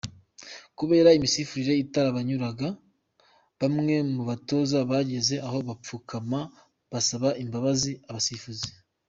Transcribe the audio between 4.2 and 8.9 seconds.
batoza bageze aho bapfukama basaba imbabazi abasifuzi.